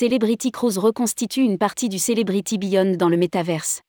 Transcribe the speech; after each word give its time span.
Celebrity 0.00 0.52
Cruise 0.52 0.78
reconstitue 0.78 1.40
une 1.40 1.58
partie 1.58 1.88
du 1.88 1.98
Celebrity 1.98 2.56
Beyond 2.56 2.94
dans 2.94 3.08
le 3.08 3.16
métaverse. 3.16 3.82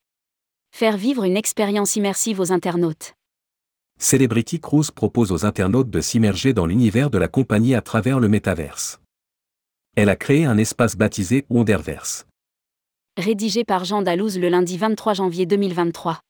Faire 0.72 0.98
vivre 0.98 1.24
une 1.24 1.38
expérience 1.38 1.98
immersive 1.98 2.40
aux 2.40 2.52
internautes. 2.52 3.14
Celebrity 4.00 4.60
Cruise 4.60 4.90
propose 4.90 5.32
aux 5.32 5.46
internautes 5.46 5.92
de 5.92 6.02
s'immerger 6.02 6.52
dans 6.52 6.66
l'univers 6.66 7.12
de 7.12 7.20
la 7.20 7.28
compagnie 7.28 7.76
à 7.76 7.84
travers 7.84 8.20
le 8.20 8.28
métaverse. 8.28 9.00
Elle 9.96 10.10
a 10.10 10.16
créé 10.16 10.46
un 10.46 10.58
espace 10.58 10.98
baptisé 10.98 11.46
Wonderverse. 11.52 12.26
Rédigé 13.16 13.64
par 13.64 13.86
Jean 13.86 14.02
Dalouse 14.02 14.40
le 14.40 14.50
lundi 14.50 14.80
23 14.80 15.14
janvier 15.14 15.46
2023. 15.46 16.22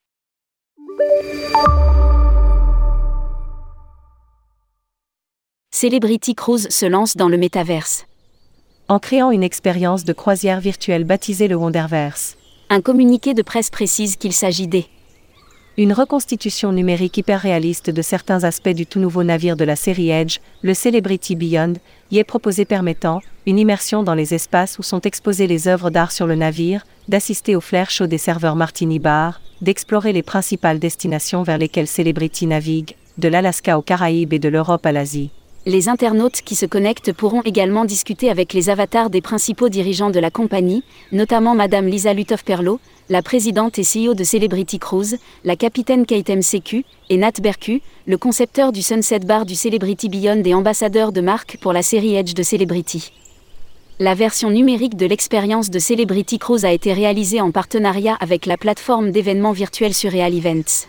Celebrity 5.74 6.36
Cruise 6.36 6.68
se 6.68 6.86
lance 6.86 7.16
dans 7.16 7.30
le 7.30 7.38
métaverse. 7.38 8.10
En 8.92 8.98
créant 8.98 9.30
une 9.30 9.44
expérience 9.44 10.04
de 10.04 10.14
croisière 10.14 10.60
virtuelle 10.60 11.04
baptisée 11.04 11.48
le 11.48 11.56
Wonderverse. 11.56 12.38
Un 12.72 12.82
communiqué 12.82 13.36
de 13.36 13.44
presse 13.44 13.70
précise 13.70 14.16
qu'il 14.16 14.34
s'agit 14.34 14.68
des 14.68 14.88
une 15.78 15.94
reconstitution 15.94 16.74
numérique 16.74 17.16
hyper 17.16 17.40
réaliste 17.40 17.90
de 17.90 18.02
certains 18.02 18.44
aspects 18.44 18.68
du 18.68 18.86
tout 18.86 19.00
nouveau 19.00 19.24
navire 19.24 19.56
de 19.56 19.64
la 19.64 19.78
série 19.78 20.10
Edge, 20.10 20.40
le 20.62 20.74
Celebrity 20.74 21.36
Beyond, 21.36 21.76
y 22.12 22.18
est 22.18 22.26
proposé 22.26 22.66
permettant 22.66 23.22
une 23.46 23.60
immersion 23.60 24.04
dans 24.04 24.16
les 24.16 24.34
espaces 24.34 24.78
où 24.80 24.84
sont 24.84 25.00
exposées 25.02 25.48
les 25.48 25.70
œuvres 25.70 25.90
d'art 25.90 26.12
sur 26.12 26.28
le 26.28 26.36
navire, 26.36 26.84
d'assister 27.08 27.56
au 27.56 27.62
flair 27.62 27.92
chaud 27.92 28.08
des 28.08 28.18
serveurs 28.18 28.58
Martini 28.58 29.00
Bar, 29.00 29.40
d'explorer 29.62 30.12
les 30.12 30.24
principales 30.24 30.80
destinations 30.80 31.44
vers 31.44 31.60
lesquelles 31.60 31.88
Celebrity 31.88 32.48
navigue, 32.48 32.96
de 33.18 33.28
l'Alaska 33.30 33.78
aux 33.78 33.84
Caraïbes 33.84 34.34
et 34.34 34.40
de 34.40 34.50
l'Europe 34.50 34.86
à 34.86 34.92
l'Asie. 34.92 35.30
Les 35.66 35.90
internautes 35.90 36.42
qui 36.42 36.56
se 36.56 36.66
connectent 36.66 37.12
pourront 37.12 37.42
également 37.42 37.84
discuter 37.84 38.30
avec 38.30 38.54
les 38.54 38.70
avatars 38.70 39.10
des 39.10 39.22
principaux 39.22 39.68
dirigeants 39.68 40.10
de 40.10 40.20
la 40.20 40.32
compagnie, 40.32 40.84
notamment 41.12 41.54
Madame 41.54 41.86
Lisa 41.86 42.14
Lutoff-Perlo, 42.14 42.80
la 43.10 43.22
présidente 43.22 43.78
et 43.78 43.84
CEO 43.84 44.14
de 44.14 44.24
Celebrity 44.24 44.80
Cruise, 44.80 45.18
la 45.44 45.58
capitaine 45.58 46.06
Kate 46.06 46.30
MCQ, 46.30 46.86
et 47.10 47.18
Nat 47.18 47.34
Berku, 47.42 47.82
le 48.08 48.18
concepteur 48.18 48.72
du 48.72 48.82
Sunset 48.82 49.20
Bar 49.20 49.46
du 49.46 49.56
Celebrity 49.56 50.08
Beyond 50.08 50.44
et 50.46 50.54
ambassadeur 50.54 51.12
de 51.12 51.20
marque 51.20 51.58
pour 51.60 51.74
la 51.74 51.82
série 51.82 52.16
Edge 52.16 52.34
de 52.34 52.44
Celebrity. 52.44 53.12
La 54.00 54.16
version 54.16 54.52
numérique 54.52 54.96
de 54.96 55.06
l'expérience 55.06 55.70
de 55.70 55.80
Celebrity 55.80 56.40
Cruise 56.40 56.64
a 56.64 56.72
été 56.72 56.94
réalisée 56.94 57.42
en 57.42 57.52
partenariat 57.52 58.16
avec 58.22 58.46
la 58.46 58.56
plateforme 58.56 59.12
d'événements 59.12 59.52
virtuels 59.52 59.94
Surreal 59.94 60.34
Events. 60.34 60.88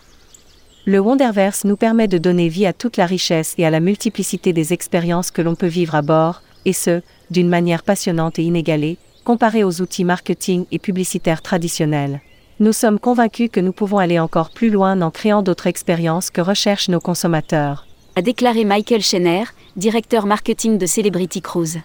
Le 0.85 0.97
Wonderverse 0.97 1.63
nous 1.63 1.77
permet 1.77 2.07
de 2.07 2.17
donner 2.17 2.49
vie 2.49 2.65
à 2.65 2.73
toute 2.73 2.97
la 2.97 3.05
richesse 3.05 3.53
et 3.59 3.65
à 3.67 3.69
la 3.69 3.79
multiplicité 3.79 4.51
des 4.51 4.73
expériences 4.73 5.29
que 5.29 5.43
l'on 5.43 5.53
peut 5.53 5.67
vivre 5.67 5.93
à 5.93 6.01
bord, 6.01 6.41
et 6.65 6.73
ce, 6.73 7.03
d'une 7.29 7.49
manière 7.49 7.83
passionnante 7.83 8.39
et 8.39 8.43
inégalée, 8.43 8.97
comparée 9.23 9.63
aux 9.63 9.81
outils 9.81 10.03
marketing 10.03 10.65
et 10.71 10.79
publicitaires 10.79 11.43
traditionnels. 11.43 12.19
Nous 12.59 12.73
sommes 12.73 12.97
convaincus 12.97 13.51
que 13.53 13.59
nous 13.59 13.73
pouvons 13.73 13.99
aller 13.99 14.19
encore 14.19 14.49
plus 14.49 14.71
loin 14.71 14.99
en 15.03 15.11
créant 15.11 15.43
d'autres 15.43 15.67
expériences 15.67 16.31
que 16.31 16.41
recherchent 16.41 16.89
nos 16.89 16.99
consommateurs. 16.99 17.85
A 18.15 18.23
déclaré 18.23 18.65
Michael 18.65 19.03
Schenner, 19.03 19.43
directeur 19.75 20.25
marketing 20.25 20.79
de 20.79 20.87
Celebrity 20.87 21.43
Cruise. 21.43 21.79